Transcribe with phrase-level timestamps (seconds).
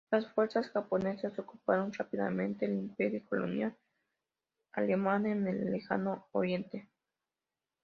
[0.09, 3.77] Las fuerzas japonesas ocuparon rápidamente el imperio colonial
[4.71, 6.89] alemán en el Lejano Oriente.